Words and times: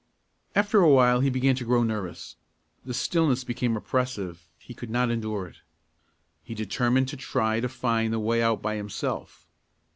After 0.55 0.79
a 0.81 0.89
while 0.89 1.19
he 1.19 1.29
began 1.29 1.53
to 1.57 1.63
grow 1.63 1.83
nervous; 1.83 2.35
the 2.83 2.91
stillness 2.95 3.43
became 3.43 3.77
oppressive; 3.77 4.49
he 4.57 4.73
could 4.73 4.89
not 4.89 5.11
endure 5.11 5.45
it. 5.45 5.57
He 6.43 6.55
determined 6.55 7.07
to 7.09 7.17
try 7.17 7.59
to 7.59 7.69
find 7.69 8.11
the 8.11 8.17
way 8.17 8.41
out 8.41 8.63
by 8.63 8.77
himself. 8.77 9.45